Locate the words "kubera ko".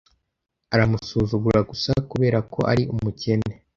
2.11-2.59